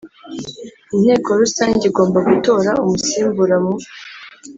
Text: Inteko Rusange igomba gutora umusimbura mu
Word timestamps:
Inteko 0.95 1.27
Rusange 1.41 1.83
igomba 1.89 2.19
gutora 2.29 2.71
umusimbura 2.83 3.55
mu 3.63 3.73